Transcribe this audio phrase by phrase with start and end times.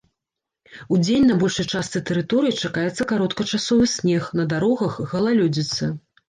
[0.95, 5.93] Удзень на большай частцы тэрыторыі чакаецца кароткачасовы снег, на дарогах галалёдзіца.